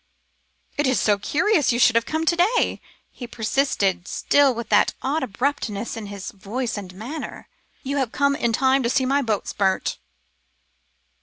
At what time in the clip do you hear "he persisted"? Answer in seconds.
3.11-4.07